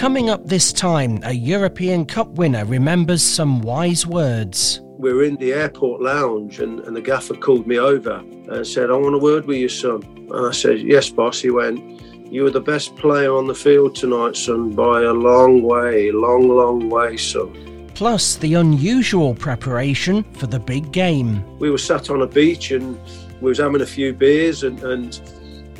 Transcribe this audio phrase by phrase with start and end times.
[0.00, 4.80] Coming up this time, a European Cup winner remembers some wise words.
[4.96, 8.90] We were in the airport lounge, and, and the gaffer called me over and said,
[8.90, 10.02] I want a word with you, son.
[10.32, 11.42] And I said, Yes, boss.
[11.42, 12.00] He went,
[12.32, 16.48] You were the best player on the field tonight, son, by a long way, long,
[16.48, 17.90] long way, son.
[17.92, 21.44] Plus, the unusual preparation for the big game.
[21.58, 22.98] We were sat on a beach and
[23.42, 25.20] we was having a few beers and, and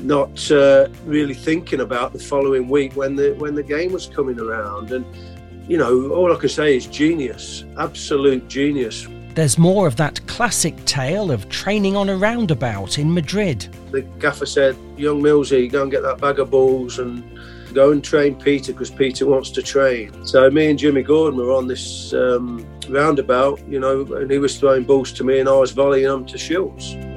[0.03, 4.39] not uh, really thinking about the following week when the when the game was coming
[4.39, 4.93] around.
[4.93, 5.05] And
[5.69, 9.07] you know, all I can say is genius, absolute genius.
[9.35, 13.69] There's more of that classic tale of training on a roundabout in Madrid.
[13.91, 17.25] The gaffer said, "Young Millsy, go and get that bag of balls and."
[17.73, 20.27] Go and train Peter because Peter wants to train.
[20.27, 24.59] So me and Jimmy Gordon were on this um, roundabout, you know, and he was
[24.59, 27.10] throwing balls to me and I was volleying them to Shilts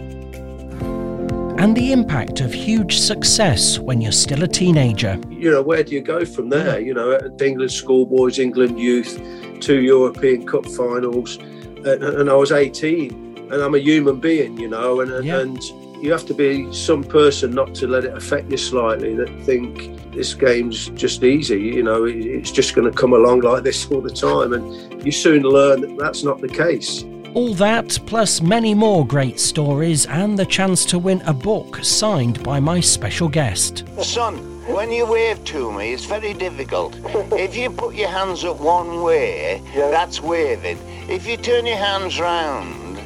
[1.63, 5.17] and the impact of huge success when you're still a teenager.
[5.29, 6.77] You know, where do you go from there?
[6.81, 9.17] You know, England schoolboys, England youth,
[9.61, 14.67] two European Cup finals, and, and, I was 18, and I'm a human being, you
[14.67, 15.39] know, and, yeah.
[15.39, 15.57] and
[16.03, 20.11] you have to be some person not to let it affect you slightly that think
[20.11, 24.01] this game's just easy you know it's just going to come along like this all
[24.01, 28.73] the time and you soon learn that that's not the case all that, plus many
[28.73, 33.83] more great stories, and the chance to win a book signed by my special guest.
[34.01, 36.95] Son, when you wave to me, it's very difficult.
[37.33, 39.89] if you put your hands up one way, yeah.
[39.89, 40.77] that's waving.
[41.09, 42.99] If you turn your hands round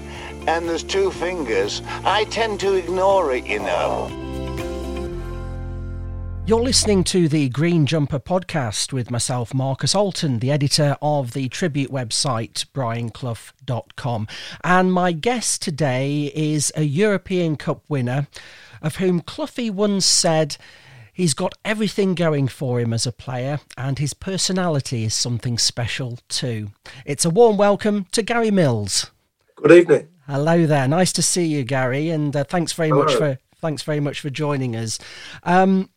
[0.48, 4.27] and there's two fingers, I tend to ignore it, you know.
[6.48, 11.50] You're listening to the Green Jumper podcast with myself, Marcus Alton, the editor of the
[11.50, 14.28] tribute website, brianclough.com.
[14.64, 18.28] And my guest today is a European Cup winner
[18.82, 20.56] of whom Cloughie once said,
[21.12, 26.18] He's got everything going for him as a player, and his personality is something special
[26.30, 26.70] too.
[27.06, 29.12] It's a warm welcome to Gary Mills.
[29.58, 30.08] Good evening.
[30.28, 30.88] Hello there.
[30.88, 33.04] Nice to see you, Gary, and uh, thanks very Hello.
[33.04, 34.98] much for thanks very much for joining us.
[35.44, 35.90] Um,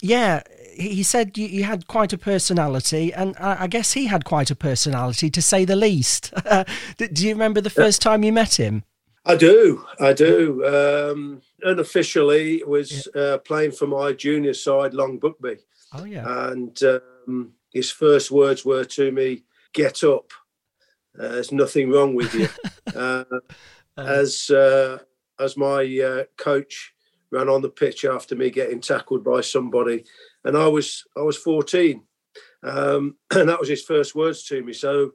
[0.00, 0.42] yeah,
[0.74, 4.50] he said you, you, had quite a personality, and I, I, guess he had quite
[4.50, 6.32] a personality, to say the least.
[6.96, 8.84] do you remember the first time you met him?
[9.24, 10.64] I do, I do.
[10.64, 13.22] Um, unofficially, was yeah.
[13.22, 15.58] uh, playing for my junior side, Long Buckby.
[15.92, 16.50] Oh yeah.
[16.50, 20.32] And um, his first words were to me, "Get up.
[21.18, 22.48] Uh, there's nothing wrong with you."
[22.98, 23.24] uh,
[23.96, 24.98] as uh,
[25.38, 26.94] as my uh, coach
[27.30, 30.04] ran on the pitch after me getting tackled by somebody,
[30.44, 32.02] and I was I was 14,
[32.62, 34.72] um, and that was his first words to me.
[34.72, 35.12] So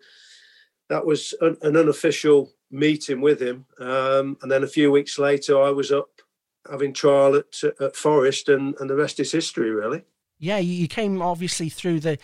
[0.89, 5.61] that was an, an unofficial meeting with him, um, and then a few weeks later,
[5.61, 6.09] I was up
[6.69, 10.03] having trial at, at Forest, and, and the rest is history, really.
[10.39, 12.17] Yeah, you came obviously through the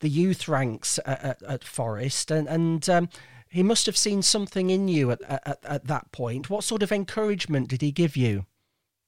[0.00, 2.88] the youth ranks at, at, at Forest, and and.
[2.88, 3.08] Um,
[3.50, 6.50] he must have seen something in you at, at, at that point.
[6.50, 8.44] What sort of encouragement did he give you?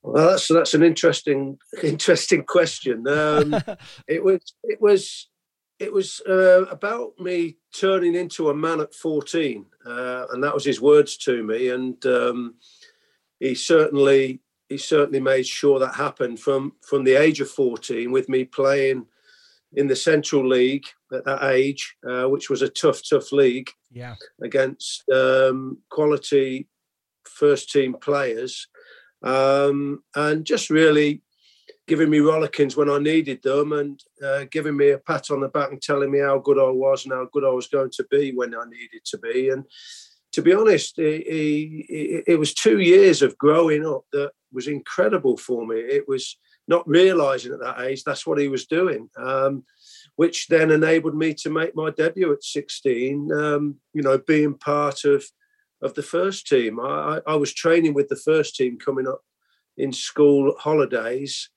[0.02, 3.06] Well, that's that's an interesting interesting question.
[3.06, 3.54] Um,
[4.08, 5.28] it was it was
[5.78, 10.64] it was uh, about me turning into a man at fourteen, uh, and that was
[10.64, 11.68] his words to me.
[11.68, 12.54] And um,
[13.38, 18.28] he certainly he certainly made sure that happened from from the age of fourteen, with
[18.28, 19.06] me playing
[19.74, 23.70] in the Central League at that age, uh, which was a tough, tough league.
[23.92, 26.68] Yeah, against um, quality
[27.24, 28.68] first team players
[29.22, 31.22] um, and just really
[31.86, 35.48] giving me rollickings when I needed them and uh, giving me a pat on the
[35.48, 38.06] back and telling me how good I was and how good I was going to
[38.10, 39.48] be when I needed to be.
[39.48, 39.64] And
[40.32, 45.36] to be honest, it, it, it was two years of growing up that was incredible
[45.36, 45.76] for me.
[45.76, 46.38] It was
[46.68, 49.10] not realizing at that age that's what he was doing.
[49.16, 49.64] Um,
[50.16, 55.04] which then enabled me to make my debut at 16, um, you know, being part
[55.04, 55.24] of
[55.82, 56.80] of the first team.
[56.80, 59.22] I, I was training with the first team coming up
[59.76, 61.48] in school holidays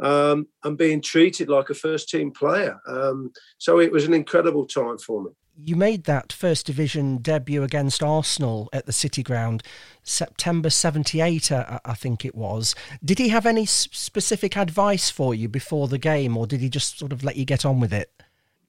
[0.00, 2.80] um, and being treated like a first team player.
[2.86, 5.30] Um, so it was an incredible time for me.
[5.62, 9.62] You made that first division debut against Arsenal at the City Ground,
[10.02, 12.74] September 78, uh, I think it was.
[13.04, 16.98] Did he have any specific advice for you before the game, or did he just
[16.98, 18.10] sort of let you get on with it?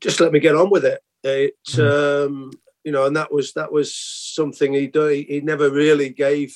[0.01, 1.01] Just let me get on with it.
[1.24, 2.25] It, mm.
[2.25, 2.51] um,
[2.83, 5.07] you know, and that was that was something he do.
[5.07, 6.56] He, he never really gave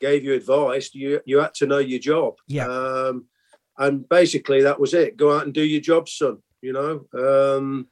[0.00, 0.94] gave you advice.
[0.94, 2.34] You you had to know your job.
[2.48, 2.66] Yeah.
[2.66, 3.26] Um,
[3.78, 5.16] and basically that was it.
[5.16, 6.38] Go out and do your job, son.
[6.62, 7.06] You know.
[7.58, 7.88] Um,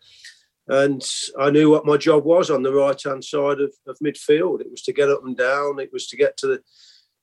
[0.67, 1.05] and
[1.39, 4.63] I knew what my job was on the right hand side of, of midfield.
[4.63, 5.79] It was to get up and down.
[5.79, 6.63] It was to get to the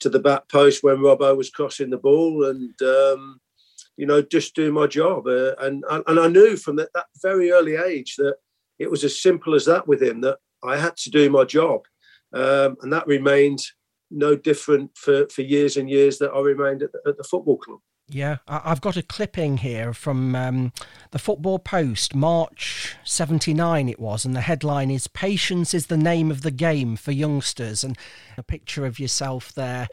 [0.02, 3.40] to the back post when Robbo was crossing the ball, and um,
[3.98, 5.28] you know, just do my job.
[5.28, 8.36] Uh, and and I knew from that, that very early age that
[8.78, 11.82] it was as simple as that with him that I had to do my job,
[12.34, 13.62] um, and that remained
[14.10, 17.58] no different for, for years and years that I remained at the, at the football
[17.58, 17.80] club.
[18.14, 20.74] Yeah, I've got a clipping here from um,
[21.12, 26.30] the Football Post, March 79 it was, and the headline is Patience is the name
[26.30, 27.86] of the game for youngsters.
[27.86, 27.98] And
[28.38, 29.88] a picture of yourself there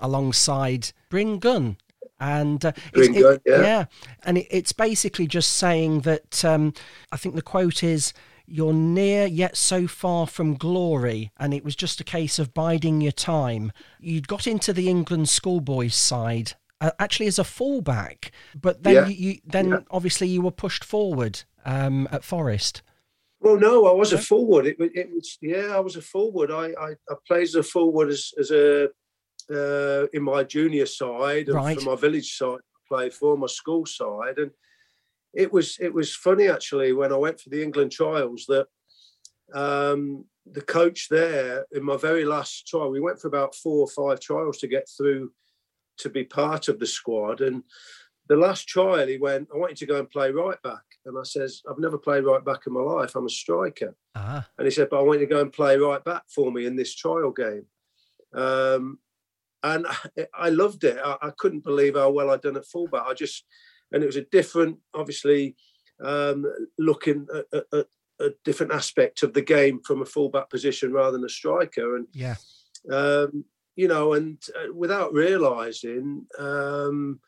[0.00, 1.76] alongside Bryn Gunn.
[2.20, 3.60] And uh, Bryn Gunn, yeah.
[3.62, 3.84] yeah.
[4.22, 6.74] And it, it's basically just saying that um,
[7.10, 8.12] I think the quote is,
[8.46, 13.00] you're near yet so far from glory, and it was just a case of biding
[13.00, 13.72] your time.
[14.00, 19.06] You'd got into the England schoolboys side uh, actually as a fullback, but then yeah.
[19.08, 19.78] you, then yeah.
[19.90, 22.82] obviously you were pushed forward um, at Forest.
[23.40, 24.66] Well, no, I was a forward.
[24.66, 26.50] It, it, was yeah, I was a forward.
[26.50, 28.88] I, I, I played as a forward as, as a
[29.50, 31.78] uh, in my junior side and right.
[31.78, 32.58] for my village side.
[32.58, 34.50] I played for my school side, and
[35.36, 38.66] it was it was funny actually when I went for the England trials that
[39.54, 43.88] um, the coach there in my very last trial, we went for about four or
[43.88, 45.32] five trials to get through
[45.98, 47.40] to be part of the squad.
[47.40, 47.62] And
[48.28, 50.82] the last trial, he went, I want you to go and play right back.
[51.06, 53.14] And I says, I've never played right back in my life.
[53.14, 53.94] I'm a striker.
[54.14, 54.42] Uh-huh.
[54.58, 56.66] And he said, but I want you to go and play right back for me
[56.66, 57.66] in this trial game.
[58.34, 58.98] Um,
[59.62, 59.96] and I,
[60.34, 60.98] I loved it.
[61.02, 63.04] I, I, couldn't believe how well I'd done at fullback.
[63.06, 63.44] I just,
[63.94, 65.56] and it was a different, obviously,
[66.04, 66.44] um,
[66.78, 67.86] looking at, at,
[68.20, 71.96] a different aspect of the game from a fullback position rather than a striker.
[71.96, 72.36] And yeah,
[72.90, 73.44] um,
[73.76, 77.20] you know, and uh, without realising, um,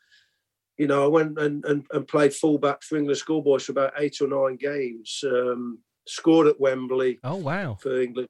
[0.77, 4.21] you know, I went and, and, and, played fullback for England schoolboys for about eight
[4.21, 5.23] or nine games.
[5.25, 7.19] Um, scored at Wembley.
[7.23, 7.77] Oh wow!
[7.81, 8.29] For England,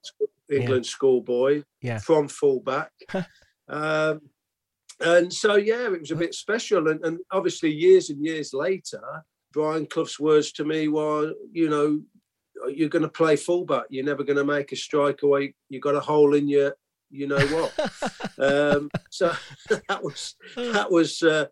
[0.51, 0.92] England yeah.
[0.92, 1.63] schoolboy.
[1.81, 2.00] Yeah.
[2.00, 2.92] From fullback.
[3.69, 4.22] um,
[5.00, 6.88] and so yeah, it was a bit special.
[6.88, 9.02] And, and obviously, years and years later,
[9.54, 12.02] Brian Clough's words to me were, you know,
[12.74, 13.86] you're going to play fullback.
[13.90, 15.54] You're never going to make a strike away.
[15.70, 16.76] You got a hole in your
[17.10, 17.74] you know what.
[18.40, 19.32] um, so
[19.90, 21.46] that was that was uh,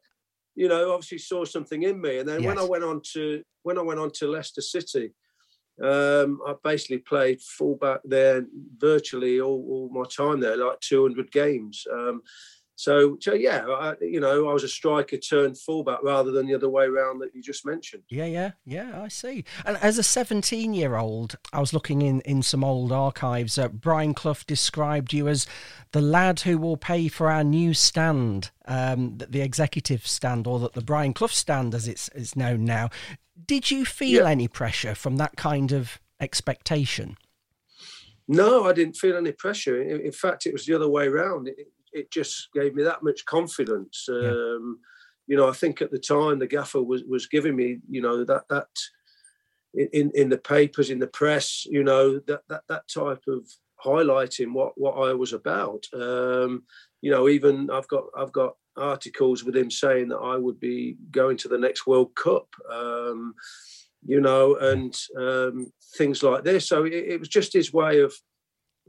[0.56, 2.48] you know obviously saw something in me, and then yes.
[2.48, 5.12] when I went on to when I went on to Leicester City,
[5.84, 8.46] um, I basically played fullback there
[8.78, 11.86] virtually all, all, my time there, like 200 games.
[11.92, 12.22] Um,
[12.76, 16.56] so, so yeah, I, you know, I was a striker turned fullback rather than the
[16.56, 18.04] other way around that you just mentioned.
[18.10, 19.02] Yeah, yeah, yeah.
[19.02, 19.46] I see.
[19.66, 23.58] And as a 17 year old, I was looking in in some old archives.
[23.58, 25.48] Uh, Brian Clough described you as
[25.94, 30.70] the lad who will pay for our new stand, um, the executive stand, or the,
[30.72, 32.90] the Brian Clough stand, as it's, it's known now.
[33.46, 34.30] Did you feel yeah.
[34.30, 37.16] any pressure from that kind of expectation?
[38.28, 39.82] No, I didn't feel any pressure.
[39.82, 41.48] In, in fact, it was the other way around.
[41.48, 44.06] It, it just gave me that much confidence.
[44.08, 44.30] Yeah.
[44.30, 44.80] Um,
[45.28, 48.24] you know, I think at the time the gaffer was was giving me, you know,
[48.24, 48.68] that that
[49.74, 53.42] in in the papers, in the press, you know, that that that type of
[53.84, 55.84] highlighting what what I was about.
[55.94, 56.64] Um,
[57.02, 60.98] you know, even I've got I've got articles with him saying that I would be
[61.12, 62.48] going to the next World Cup.
[62.72, 63.36] Um,
[64.08, 66.70] you know, and um, things like this.
[66.70, 68.14] So it, it was just his way of,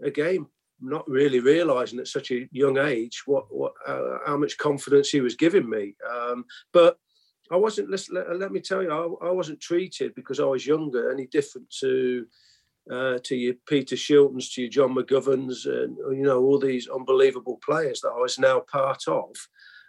[0.02, 0.46] again,
[0.80, 5.20] not really realizing at such a young age what what uh, how much confidence he
[5.20, 5.94] was giving me.
[6.08, 6.98] Um, but
[7.50, 7.90] I wasn't.
[7.90, 11.70] Let, let me tell you, I, I, wasn't treated because I was younger any different
[11.80, 12.26] to
[12.90, 17.58] uh, to your Peter Shiltons, to your John McGoverns, and you know all these unbelievable
[17.64, 19.36] players that I was now part of.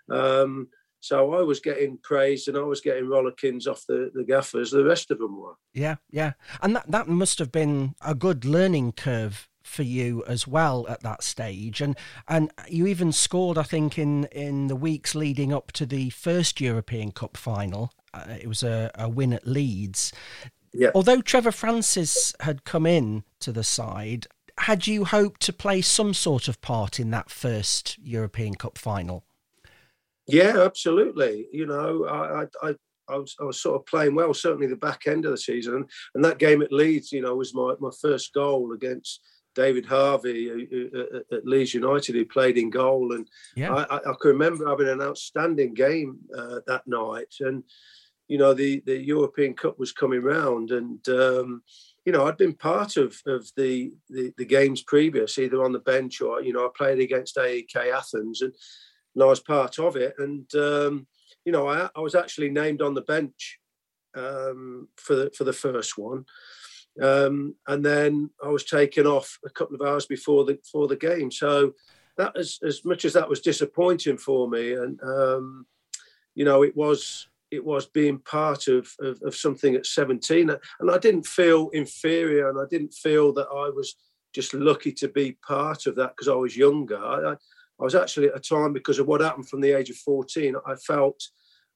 [0.09, 4.71] Um, so I was getting praised and I was getting rollickings off the, the gaffers.
[4.71, 5.53] The rest of them were.
[5.73, 10.47] Yeah, yeah, and that that must have been a good learning curve for you as
[10.47, 11.81] well at that stage.
[11.81, 11.95] And
[12.27, 16.59] and you even scored I think in in the weeks leading up to the first
[16.61, 17.91] European Cup final.
[18.13, 20.11] Uh, it was a, a win at Leeds.
[20.73, 20.91] Yeah.
[20.93, 24.27] although Trevor Francis had come in to the side
[24.59, 29.23] had you hoped to play some sort of part in that first European Cup final?
[30.27, 31.47] Yeah absolutely.
[31.51, 32.75] You know I I,
[33.09, 35.75] I was, I was sort of playing well, certainly the back end of the season.
[35.75, 39.21] And, and that game at Leeds, you know, was my, my first goal against
[39.57, 40.67] David Harvey
[41.31, 43.73] at Leeds United, who played in goal, and yeah.
[43.73, 47.33] I, I, can remember having an outstanding game uh, that night.
[47.39, 47.63] And
[48.27, 51.63] you know, the the European Cup was coming round, and um,
[52.05, 55.79] you know, I'd been part of of the, the, the games previous, either on the
[55.79, 58.53] bench or you know, I played against AEK Athens, and,
[59.15, 60.13] and I was part of it.
[60.19, 61.07] And um,
[61.45, 63.57] you know, I, I was actually named on the bench
[64.15, 66.25] um, for the for the first one.
[67.01, 70.95] Um, and then I was taken off a couple of hours before the before the
[70.95, 71.31] game.
[71.31, 71.73] So
[72.17, 75.65] that as as much as that was disappointing for me, and um,
[76.35, 80.91] you know, it was it was being part of, of, of something at 17 and
[80.91, 83.95] i didn't feel inferior and i didn't feel that i was
[84.33, 87.95] just lucky to be part of that because i was younger I, I, I was
[87.95, 91.21] actually at a time because of what happened from the age of 14 i felt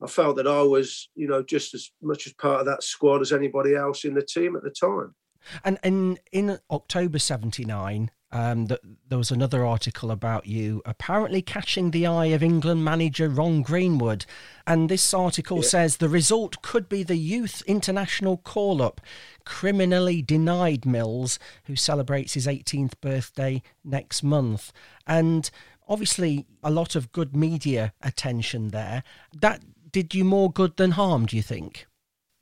[0.04, 3.22] i felt that i was you know just as much as part of that squad
[3.22, 5.14] as anybody else in the team at the time
[5.64, 11.92] and in in october 79 um, that there was another article about you apparently catching
[11.92, 14.26] the eye of England manager Ron Greenwood.
[14.66, 15.68] And this article yeah.
[15.68, 19.02] says the result could be the youth international call up,
[19.46, 24.72] criminally denied Mills, who celebrates his 18th birthday next month.
[25.06, 25.50] And
[25.88, 29.04] obviously, a lot of good media attention there.
[29.34, 31.88] That did you more good than harm, do you think?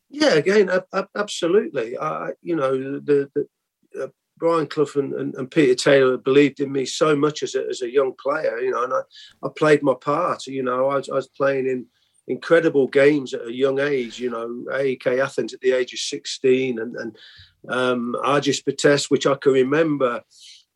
[0.09, 0.69] Yeah, again,
[1.15, 1.97] absolutely.
[1.97, 6.71] I, you know, the, the uh, Brian Clough and, and, and, Peter Taylor believed in
[6.71, 9.01] me so much as a, as a young player, you know, and I,
[9.43, 10.47] I played my part.
[10.47, 11.85] You know, I was, I was playing in
[12.27, 14.19] incredible games at a young age.
[14.19, 17.17] You know, AEK Athens at the age of sixteen, and and
[17.67, 20.21] um, Arges Pitesti, which I can remember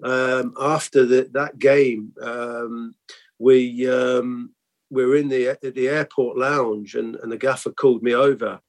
[0.04, 2.12] um, after the, that game.
[2.22, 2.96] Um,
[3.40, 4.52] we um,
[4.94, 8.60] we were in the the airport lounge, and, and the gaffer called me over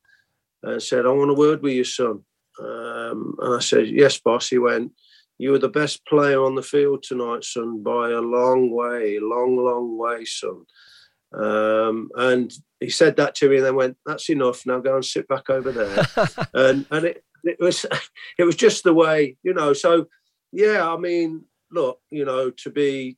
[0.63, 2.25] and said, "I want a word with you, son."
[2.59, 4.49] Um, and I said, Yes, boss.
[4.49, 4.93] He went,
[5.39, 9.57] You were the best player on the field tonight, son, by a long way, long,
[9.57, 10.65] long way, son.
[11.33, 14.65] Um, and he said that to me and then went, That's enough.
[14.67, 16.07] Now go and sit back over there.
[16.55, 17.87] and and it, it was
[18.39, 19.73] it was just the way, you know.
[19.73, 20.07] So
[20.53, 23.17] yeah, I mean, look, you know, to be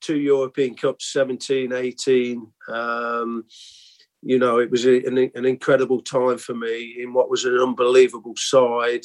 [0.00, 3.44] two European Cups, 17, 18, um,
[4.22, 7.56] you know, it was a, an, an, incredible time for me in what was an
[7.58, 9.02] unbelievable side,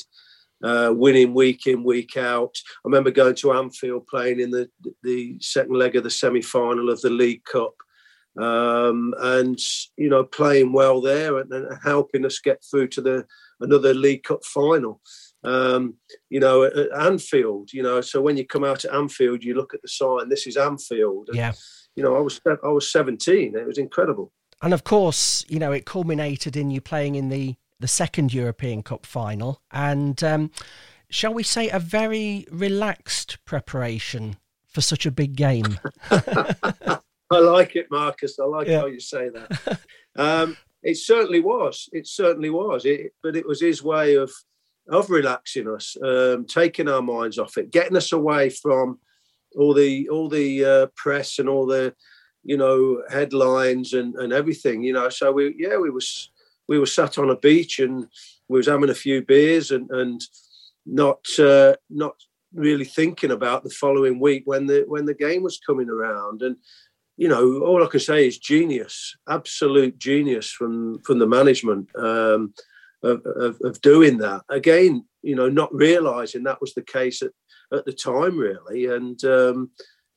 [0.63, 2.55] uh, winning week in, week out.
[2.77, 4.69] I remember going to Anfield playing in the,
[5.03, 7.75] the second leg of the semi final of the League Cup.
[8.35, 9.59] Um, and
[9.95, 13.25] you know, playing well there and, and, helping us get through to the
[13.59, 15.01] another League Cup final.
[15.43, 15.95] Um,
[16.29, 17.73] you know, at, at Anfield.
[17.73, 20.29] You know, so when you come out at Anfield, you look at the sign.
[20.29, 21.29] This is Anfield.
[21.29, 21.53] And, yeah.
[21.95, 23.55] You know, I was I was seventeen.
[23.55, 24.31] It was incredible.
[24.63, 28.81] And of course, you know, it culminated in you playing in the, the second European
[28.81, 29.61] Cup final.
[29.71, 30.51] And um,
[31.09, 34.37] shall we say, a very relaxed preparation
[34.69, 35.79] for such a big game.
[36.09, 38.39] I like it, Marcus.
[38.39, 38.79] I like yeah.
[38.79, 39.79] how you say that.
[40.15, 41.89] Um, it certainly was.
[41.91, 42.85] It certainly was.
[42.85, 44.31] It, but it was his way of
[44.89, 48.99] of relaxing us, um, taking our minds off it, getting us away from
[49.55, 51.93] all the all the uh, press and all the
[52.43, 55.09] you know, headlines and, and everything, you know.
[55.09, 56.29] So we, yeah, we was
[56.67, 58.07] we were sat on a beach and
[58.47, 60.21] we was having a few beers and and
[60.85, 62.15] not uh, not
[62.53, 66.57] really thinking about the following week when the when the game was coming around and
[67.17, 72.53] you know all I can say is genius absolute genius from from the management um,
[73.03, 77.31] of, of, of doing that again you know not realizing that was the case at,
[77.71, 79.69] at the time really and um,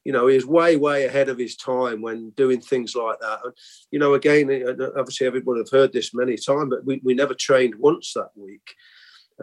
[0.07, 3.40] you know, he was way, way ahead of his time when doing things like that.
[3.43, 3.52] And,
[3.90, 4.49] you know, again,
[4.97, 8.73] obviously everyone have heard this many times, but we, we never trained once that week.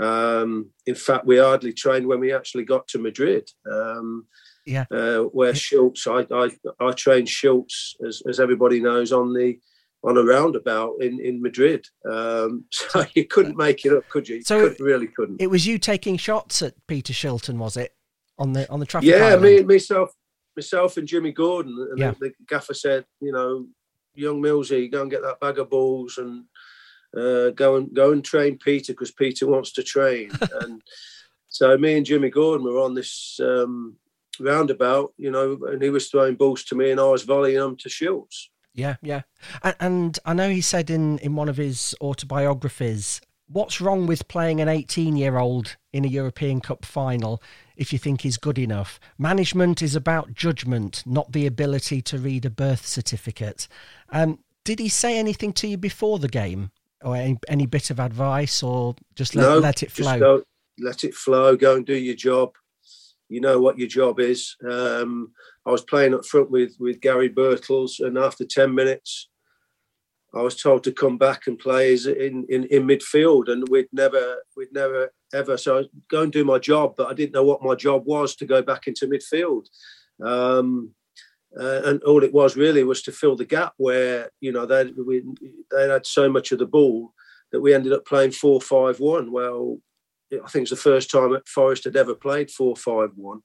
[0.01, 3.49] Um, in fact, we hardly trained when we actually got to Madrid.
[3.69, 4.25] Um,
[4.65, 4.85] yeah.
[4.89, 5.55] Uh, where yeah.
[5.55, 9.59] Shilts, I, I, I trained Shilts, as, as everybody knows, on the
[10.03, 11.87] on a roundabout in, in Madrid.
[12.09, 14.41] Um, so you couldn't make it up, could you?
[14.43, 15.41] So could, really couldn't.
[15.41, 17.93] It was you taking shots at Peter Shilton, was it?
[18.39, 19.09] On the on the traffic.
[19.09, 19.43] Yeah, island?
[19.43, 20.09] me myself
[20.55, 22.11] myself and Jimmy Gordon, and yeah.
[22.11, 23.67] the, the, gaffer said, you know,
[24.15, 26.45] young Millsy, go and get that bag of balls and
[27.15, 30.31] uh, go and go and train Peter because Peter wants to train.
[30.61, 30.81] and
[31.49, 33.95] so me and Jimmy Gordon were on this um,
[34.39, 37.77] roundabout, you know, and he was throwing balls to me, and I was volleying them
[37.77, 38.47] to Shilts.
[38.73, 39.21] Yeah, yeah,
[39.61, 44.27] and, and I know he said in in one of his autobiographies what's wrong with
[44.27, 47.41] playing an 18 year old in a European Cup final
[47.75, 48.99] if you think he's good enough?
[49.17, 53.67] Management is about judgment, not the ability to read a birth certificate.
[54.09, 57.99] Um, did he say anything to you before the game or any, any bit of
[57.99, 60.19] advice or just let, no, let it flow?
[60.19, 60.43] Go,
[60.79, 62.55] let it flow, go and do your job.
[63.33, 64.55] You know what your job is.
[64.69, 65.31] Um,
[65.65, 69.29] I was playing up front with, with Gary Birtles, and after 10 minutes,
[70.35, 74.37] I was told to come back and play in, in, in midfield, and we'd never
[74.57, 75.57] we'd never ever.
[75.57, 78.35] So I go and do my job, but I didn't know what my job was
[78.37, 79.67] to go back into midfield.
[80.23, 80.91] Um,
[81.59, 84.91] uh, and all it was really was to fill the gap where you know they
[85.71, 87.13] they had so much of the ball
[87.51, 89.31] that we ended up playing four five one.
[89.31, 89.79] Well,
[90.43, 93.41] I think it's the first time that Forest had ever played four five one.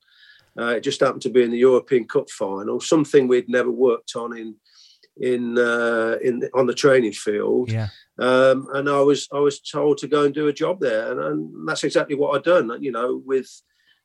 [0.58, 4.16] Uh, it just happened to be in the European Cup final, something we'd never worked
[4.16, 4.56] on in
[5.20, 7.70] in uh, in on the training field.
[7.70, 7.88] Yeah.
[8.18, 11.20] Um, and I was I was told to go and do a job there, and,
[11.20, 12.82] and that's exactly what I'd done.
[12.82, 13.48] You know, with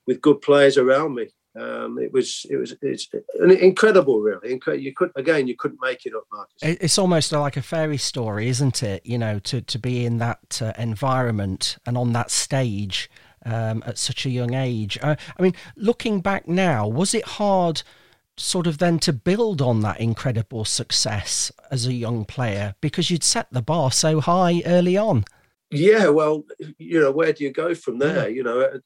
[0.05, 1.29] with good players around me.
[1.55, 4.59] Um, it was it was it's incredible, really.
[4.79, 6.55] You could again, you couldn't make it up, Marcus.
[6.61, 9.05] It's almost like a fairy story, isn't it?
[9.05, 13.09] You know, to to be in that uh, environment and on that stage
[13.45, 14.97] um, at such a young age.
[15.01, 17.83] Uh, I mean, looking back now, was it hard?
[18.35, 23.23] Sort of then to build on that incredible success as a young player because you'd
[23.23, 25.25] set the bar so high early on.
[25.69, 26.43] Yeah, well,
[26.79, 28.27] you know, where do you go from there?
[28.27, 28.35] Yeah.
[28.35, 28.79] You know,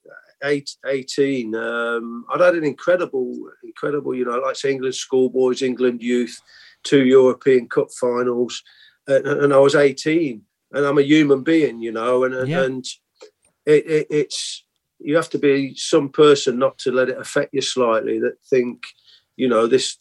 [0.43, 6.39] eight, 18, um, I'd had an incredible, incredible, you know, like England schoolboys, England youth,
[6.83, 8.61] two European Cup finals,
[9.07, 10.41] and, and, I was 18,
[10.73, 12.63] and I'm a human being, you know, and yeah.
[12.63, 12.85] and
[13.65, 14.65] it, it, it's
[14.99, 18.19] you have to be some person not to let it affect you slightly.
[18.19, 18.83] That think,
[19.35, 19.97] you know, this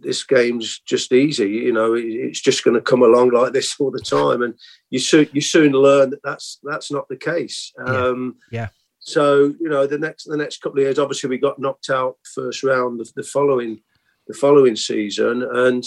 [0.00, 1.48] this game's just easy.
[1.48, 4.54] You know, it's just going to come along like this all the time, and
[4.90, 7.72] you soon you soon learn that that's that's not the case.
[7.84, 8.68] Um, yeah.
[9.08, 12.16] So you know, the next the next couple of years, obviously, we got knocked out
[12.34, 13.80] first round the, the following
[14.26, 15.82] the following season, and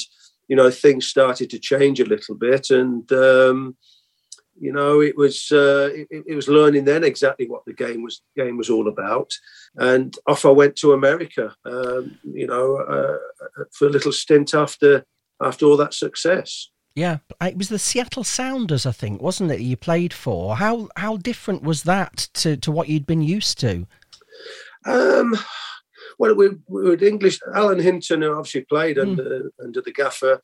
[0.47, 3.77] you know things started to change a little bit, and um,
[4.59, 8.23] you know it was uh, it, it, was learning then exactly what the game was
[8.35, 9.31] game was all about,
[9.75, 15.05] and off I went to America, um, you know, uh, for a little stint after
[15.39, 16.71] after all that success.
[16.95, 19.61] Yeah, it was the Seattle Sounders, I think, wasn't it?
[19.61, 20.57] You played for.
[20.57, 23.87] How how different was that to, to what you'd been used to?
[24.85, 25.37] Um,
[26.19, 27.39] well, we, we were English.
[27.55, 29.03] Alan Hinton, who obviously played mm.
[29.03, 30.41] under under the gaffer.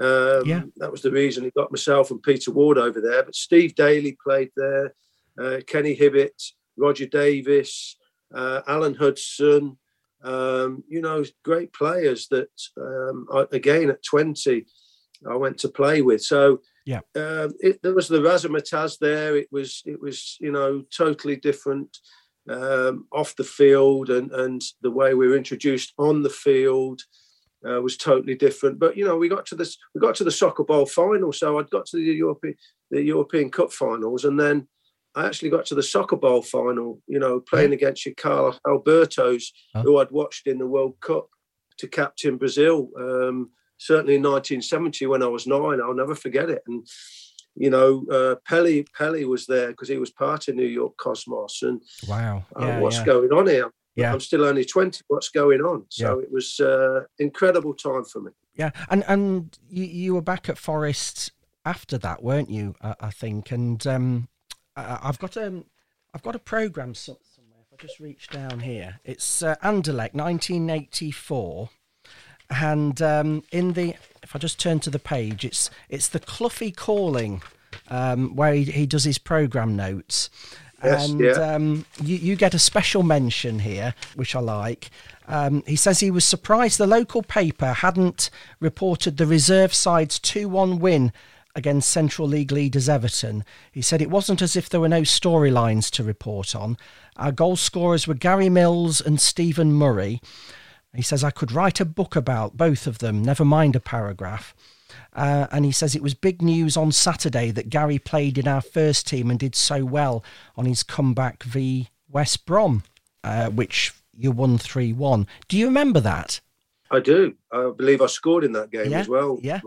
[0.00, 3.24] Um, yeah, that was the reason he got myself and Peter Ward over there.
[3.24, 4.94] But Steve Daley played there.
[5.40, 7.96] Uh, Kenny Hibbitt, Roger Davies,
[8.32, 9.76] uh, Alan Hudson.
[10.22, 14.66] Um, you know, great players that um, again at twenty
[15.28, 16.22] I went to play with.
[16.22, 19.36] So yeah, uh, it, there was the razzmatazz there.
[19.36, 21.98] It was it was you know totally different
[22.48, 27.02] um, off the field, and and the way we were introduced on the field.
[27.68, 30.30] Uh, was totally different, but you know we got to this we got to the
[30.30, 32.54] soccer bowl final, so I'd got to the European
[32.92, 34.68] the European Cup finals, and then
[35.16, 37.02] I actually got to the soccer bowl final.
[37.08, 39.82] You know, playing against your Carlos Albertos, huh?
[39.82, 41.26] who I'd watched in the World Cup
[41.78, 42.90] to captain Brazil.
[42.96, 45.80] Um, certainly in 1970 when I was nine.
[45.80, 46.62] I'll never forget it.
[46.66, 46.86] And
[47.58, 51.62] you know, uh, Pele Pele was there because he was part of New York Cosmos.
[51.62, 53.04] And wow, uh, yeah, uh, what's yeah.
[53.04, 53.70] going on here?
[53.96, 54.12] Yeah.
[54.12, 55.02] I'm still only 20.
[55.08, 55.84] What's going on?
[55.88, 56.22] So yeah.
[56.22, 58.30] it was uh, incredible time for me.
[58.54, 61.32] Yeah, and and you, you were back at Forest
[61.64, 62.76] after that, weren't you?
[62.80, 63.50] I, I think.
[63.50, 64.28] And um,
[64.76, 65.64] I, have got a um,
[66.14, 67.20] I've got a program somewhere.
[67.60, 71.70] If I just reach down here, it's uh, Anderlecht, 1984
[72.50, 76.70] and um, in the if I just turn to the page, it's it's the Cloughie
[76.72, 77.42] calling
[77.88, 80.30] um, where he, he does his program notes.
[80.82, 81.32] Yes, and yeah.
[81.32, 84.90] um, you, you get a special mention here, which I like.
[85.26, 88.30] Um, he says he was surprised the local paper hadn't
[88.60, 91.12] reported the reserve side's 2 1 win
[91.54, 93.44] against Central League leaders Everton.
[93.72, 96.78] He said it wasn't as if there were no storylines to report on.
[97.16, 100.20] Our goal scorers were Gary Mills and Stephen Murray.
[100.94, 104.54] He says, I could write a book about both of them, never mind a paragraph.
[105.12, 108.60] Uh, and he says it was big news on Saturday that Gary played in our
[108.60, 110.24] first team and did so well
[110.56, 112.82] on his comeback v West Brom,
[113.22, 115.26] uh, which you won 3 1.
[115.48, 116.40] Do you remember that?
[116.90, 117.34] I do.
[117.52, 119.38] I believe I scored in that game yeah, as well.
[119.42, 119.60] Yeah.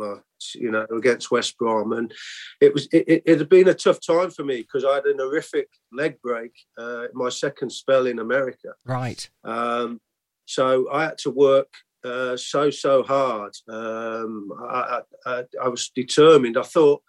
[0.56, 2.12] you know, against West Brom, and
[2.60, 5.06] it was it, it, it had been a tough time for me because I had
[5.06, 8.70] an horrific leg break uh, my second spell in America.
[8.86, 9.30] Right.
[9.44, 10.02] Um,
[10.46, 11.70] so I had to work
[12.04, 13.56] uh, so so hard.
[13.70, 16.58] Um, I, I, I, was determined.
[16.58, 17.04] I thought,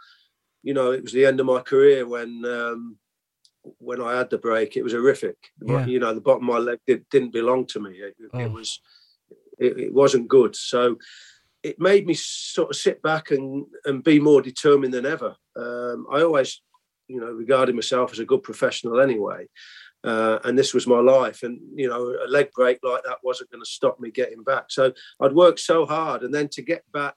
[0.62, 2.99] you know, it was the end of my career when um,
[3.79, 4.77] when I had the break.
[4.77, 5.37] It was horrific.
[5.64, 5.87] Yeah.
[5.87, 7.92] You know, the bottom of my leg did, not belong to me.
[7.92, 8.38] It, oh.
[8.38, 8.81] it was
[9.59, 10.55] it, it, wasn't good.
[10.55, 10.99] So
[11.62, 15.37] it made me sort of sit back and and be more determined than ever.
[15.57, 16.61] Um, I always,
[17.09, 19.49] you know, regarded myself as a good professional anyway.
[20.05, 21.43] Uh, and this was my life.
[21.43, 24.65] And you know, a leg break like that wasn't going to stop me getting back.
[24.71, 27.17] So I'd worked so hard, and then to get back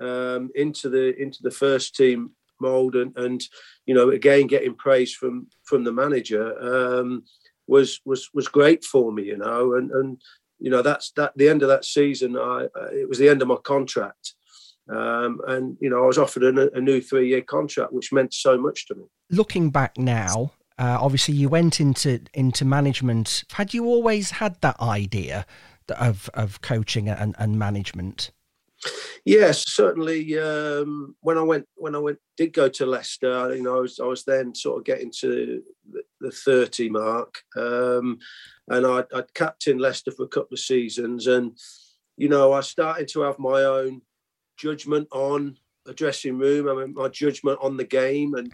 [0.00, 3.42] um, into the into the first team mold, and, and
[3.86, 7.24] you know, again getting praise from from the manager um,
[7.66, 9.24] was was was great for me.
[9.24, 10.20] You know, and and
[10.58, 12.36] you know that's that the end of that season.
[12.36, 14.34] I it was the end of my contract.
[14.88, 18.58] Um, and you know, I was offered a, a new three-year contract, which meant so
[18.58, 19.04] much to me.
[19.30, 23.44] Looking back now, uh, obviously, you went into into management.
[23.52, 25.46] Had you always had that idea
[25.88, 28.30] of of coaching and, and management?
[29.24, 30.36] Yes, certainly.
[30.38, 34.00] Um, when I went, when I went, did go to Leicester, you know, I was,
[34.00, 35.62] I was then sort of getting to
[36.20, 38.18] the, thirty mark, um,
[38.68, 41.56] and I'd, I'd Leicester for a couple of seasons, and
[42.16, 44.02] you know, I started to have my own
[44.56, 45.56] judgment on
[45.86, 46.68] a dressing room.
[46.68, 48.52] I mean, my judgment on the game, and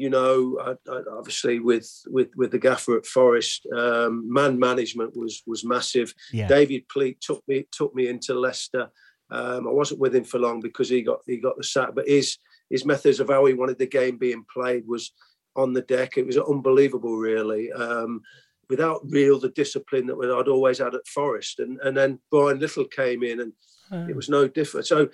[0.00, 5.16] you know, I, I, obviously with with with the gaffer at Forest, um, man management
[5.16, 6.14] was was massive.
[6.32, 6.48] Yeah.
[6.48, 8.90] David Pleat took me took me into Leicester
[9.30, 12.08] um, I wasn't with him for long because he got he got the sack, but
[12.08, 15.12] his his methods of how he wanted the game being played was
[15.56, 16.16] on the deck.
[16.16, 17.72] It was unbelievable, really.
[17.72, 18.22] Um,
[18.68, 22.84] without real the discipline that I'd always had at Forest, and and then Brian Little
[22.84, 23.52] came in, and
[24.08, 24.86] it was no different.
[24.86, 25.08] So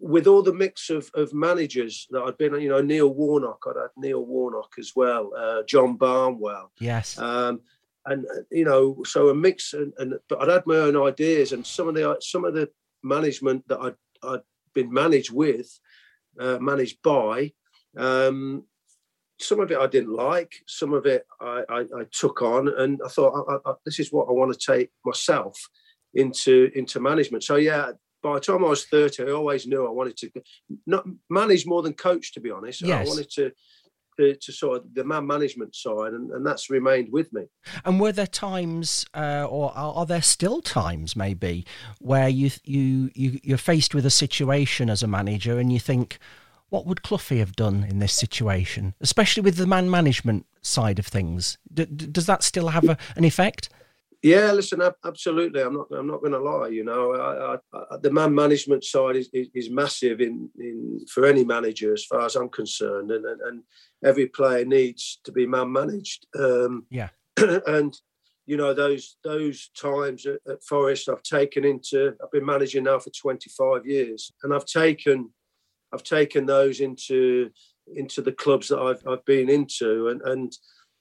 [0.00, 3.80] with all the mix of, of managers that I'd been, you know, Neil Warnock, I'd
[3.80, 6.70] had Neil Warnock as well, uh, John Barnwell.
[6.80, 7.18] Yes.
[7.18, 7.60] Um,
[8.06, 11.66] and you know, so a mix, and, and but I'd had my own ideas, and
[11.66, 12.70] some of the some of the
[13.02, 14.40] management that I'd, I'd
[14.74, 15.78] been managed with,
[16.40, 17.52] uh, managed by.
[17.96, 18.64] Um,
[19.40, 23.00] some of it I didn't like, some of it I, I, I took on, and
[23.04, 25.56] I thought I, I, this is what I want to take myself
[26.14, 27.44] into into management.
[27.44, 27.92] So yeah,
[28.28, 30.30] by the time I was thirty, I always knew I wanted to
[30.86, 32.32] not manage more than coach.
[32.34, 33.06] To be honest, yes.
[33.06, 33.52] I wanted to
[34.18, 37.44] to, to sort of the man management side, and, and that's remained with me.
[37.84, 41.64] And were there times, uh, or are, are, there still times, maybe,
[42.00, 46.18] where you you you you're faced with a situation as a manager, and you think,
[46.68, 51.06] what would Cloughie have done in this situation, especially with the man management side of
[51.06, 51.58] things?
[51.72, 53.68] D- does that still have a, an effect?
[54.22, 55.62] Yeah, listen, absolutely.
[55.62, 55.86] I'm not.
[55.96, 56.68] I'm not going to lie.
[56.68, 61.24] You know, I, I, the man management side is, is, is, massive in, in for
[61.24, 63.62] any manager, as far as I'm concerned, and and, and
[64.04, 66.26] every player needs to be man managed.
[66.36, 67.96] Um, yeah, and
[68.46, 72.16] you know those those times at, at, Forest, I've taken into.
[72.20, 75.30] I've been managing now for 25 years, and I've taken
[75.94, 77.50] I've taken those into
[77.94, 80.52] into the clubs that I've I've been into, and and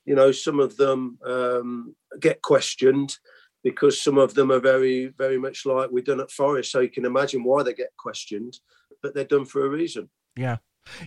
[0.07, 3.17] you know, some of them um, get questioned
[3.63, 6.71] because some of them are very, very much like we've done at Forest.
[6.71, 8.57] So you can imagine why they get questioned,
[9.03, 10.09] but they're done for a reason.
[10.37, 10.57] Yeah.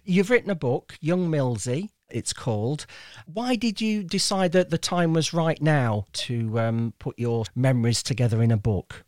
[0.04, 2.84] You've written a book, Young Millsy, it's called.
[3.24, 8.02] Why did you decide that the time was right now to um, put your memories
[8.02, 9.04] together in a book?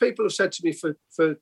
[0.00, 1.36] People have said to me for, for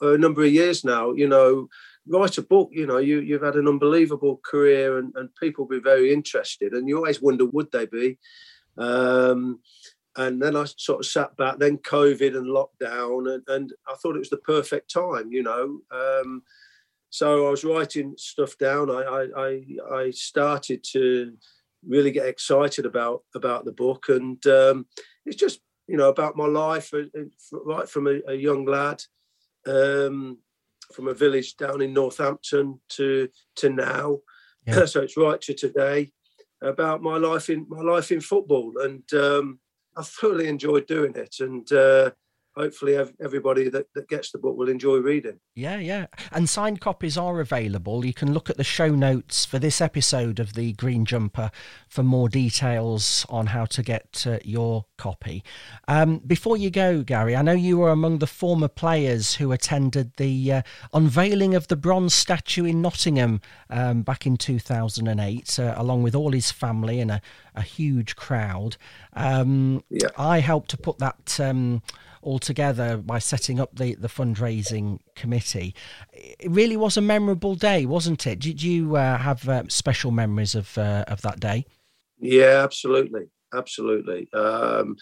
[0.00, 1.68] a number of years now, you know,
[2.06, 2.70] write a book.
[2.72, 6.72] You know, you you've had an unbelievable career, and, and people be very interested.
[6.72, 8.18] And you always wonder, would they be?
[8.78, 9.60] Um,
[10.16, 11.58] and then I sort of sat back.
[11.58, 15.32] Then COVID and lockdown, and, and I thought it was the perfect time.
[15.32, 15.80] You know.
[15.90, 16.42] Um,
[17.10, 18.90] so I was writing stuff down.
[18.90, 19.62] I, I
[19.94, 21.32] I started to
[21.86, 24.86] really get excited about about the book, and um,
[25.24, 27.02] it's just you know about my life, uh,
[27.52, 29.02] right from a, a young lad,
[29.66, 30.38] um,
[30.92, 34.18] from a village down in Northampton to to now.
[34.66, 34.84] Yeah.
[34.86, 36.12] so it's right to today
[36.62, 39.60] about my life in my life in football, and um,
[39.96, 41.36] I thoroughly enjoyed doing it.
[41.40, 42.10] And uh,
[42.56, 45.40] hopefully everybody that, that gets the book will enjoy reading.
[45.54, 46.06] Yeah, yeah.
[46.30, 48.04] And signed copies are available.
[48.04, 51.50] You can look at the show notes for this episode of the Green Jumper
[51.88, 55.42] for more details on how to get uh, your copy.
[55.88, 60.12] Um, before you go, Gary, I know you were among the former players who attended
[60.16, 60.62] the uh,
[60.92, 66.30] unveiling of the bronze statue in Nottingham um, back in 2008, uh, along with all
[66.30, 67.20] his family and a,
[67.54, 68.76] a huge crowd.
[69.14, 70.08] Um, yeah.
[70.16, 71.40] I helped to put that
[72.24, 75.74] um, all together by setting up the, the fundraising committee.
[76.12, 78.40] It really was a memorable day, wasn't it?
[78.40, 81.66] Did you uh, have uh, special memories of uh, of that day?
[82.18, 84.28] Yeah, absolutely, absolutely.
[84.32, 84.96] Um,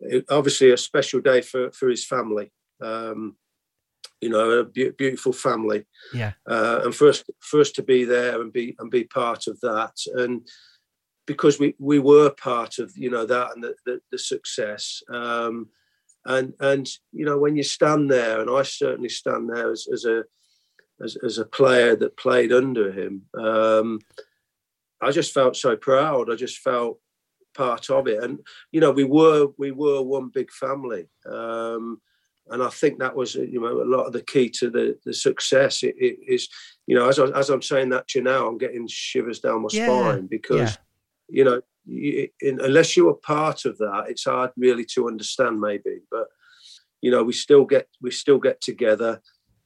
[0.00, 2.52] it, obviously, a special day for for his family.
[2.80, 3.36] Um,
[4.20, 5.84] you know, a be- beautiful family.
[6.14, 6.32] Yeah.
[6.48, 9.60] Uh, and for us, for us to be there and be and be part of
[9.60, 10.46] that, and
[11.26, 15.02] because we we were part of you know that and the the, the success.
[15.08, 15.68] Um,
[16.26, 20.04] and and you know when you stand there, and I certainly stand there as, as
[20.04, 20.24] a
[21.02, 23.22] as, as a player that played under him.
[23.38, 24.00] Um,
[25.00, 26.30] I just felt so proud.
[26.30, 26.98] I just felt
[27.54, 28.40] part of it, and
[28.72, 32.00] you know we were we were one big family, um,
[32.48, 35.14] and I think that was you know a lot of the key to the the
[35.14, 35.82] success.
[35.82, 36.48] It, it is
[36.86, 39.62] you know as I, as I'm saying that to you now, I'm getting shivers down
[39.62, 39.86] my yeah.
[39.86, 40.76] spine because yeah.
[41.28, 45.60] you know you, in, unless you are part of that, it's hard really to understand
[45.60, 46.00] maybe.
[46.10, 46.26] But
[47.00, 49.20] you know, we still get we still get together.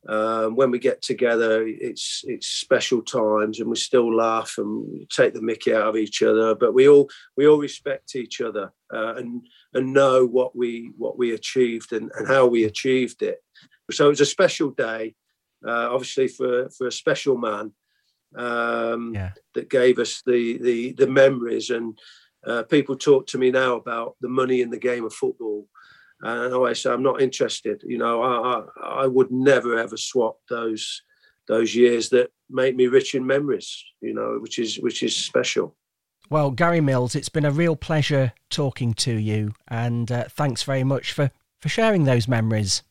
[0.08, 5.34] Um, when we get together, it's it's special times, and we still laugh and take
[5.34, 6.54] the Mickey out of each other.
[6.54, 9.42] But we all we all respect each other uh, and
[9.74, 13.38] and know what we what we achieved and, and how we achieved it.
[13.90, 15.14] So it was a special day,
[15.66, 17.72] uh, obviously for for a special man
[18.36, 19.32] um, yeah.
[19.54, 21.70] that gave us the the the memories.
[21.70, 21.98] And
[22.46, 25.66] uh, people talk to me now about the money in the game of football
[26.22, 27.82] and I always say I'm not interested.
[27.84, 31.02] You know, I, I, I would never ever swap those
[31.48, 33.84] those years that make me rich in memories.
[34.00, 35.76] You know, which is which is special.
[36.28, 40.84] Well, Gary Mills, it's been a real pleasure talking to you, and uh, thanks very
[40.84, 42.82] much for for sharing those memories.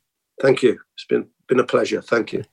[0.41, 0.80] Thank you.
[0.95, 2.02] It's been been a pleasure.
[2.02, 2.43] Thank you.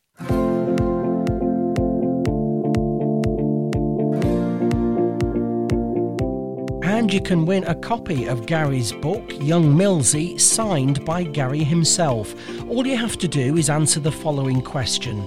[7.06, 12.34] And you can win a copy of Gary's book, Young Millsy, signed by Gary himself.
[12.68, 15.20] All you have to do is answer the following question.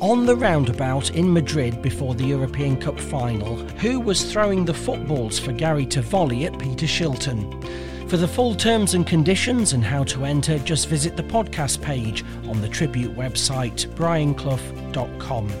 [0.00, 5.38] On the roundabout in Madrid before the European Cup final, who was throwing the footballs
[5.38, 7.62] for Gary to volley at Peter Shilton?
[8.08, 12.24] For the full terms and conditions and how to enter, just visit the podcast page
[12.48, 15.52] on the Tribute website, brianclough.com.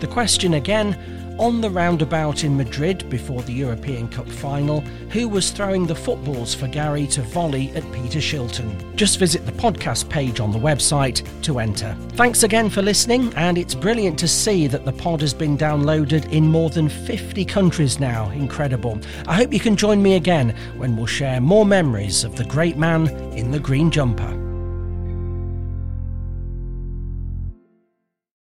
[0.00, 5.50] The question again on the roundabout in Madrid before the European Cup final, who was
[5.50, 8.94] throwing the footballs for Gary to volley at Peter Shilton.
[8.94, 11.96] Just visit the podcast page on the website to enter.
[12.10, 16.30] Thanks again for listening, and it's brilliant to see that the pod has been downloaded
[16.32, 18.30] in more than 50 countries now.
[18.30, 19.00] Incredible.
[19.26, 22.76] I hope you can join me again when we'll share more memories of the great
[22.76, 24.53] man in the green jumper.